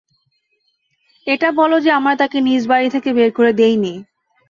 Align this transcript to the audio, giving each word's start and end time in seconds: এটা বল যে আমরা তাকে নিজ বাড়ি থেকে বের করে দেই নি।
এটা 1.27 1.49
বল 1.51 1.71
যে 1.79 1.89
আমরা 1.91 2.13
তাকে 2.15 2.37
নিজ 2.41 2.61
বাড়ি 2.67 2.87
থেকে 2.89 3.09
বের 3.13 3.31
করে 3.31 3.51
দেই 3.53 3.75
নি। 3.77 3.93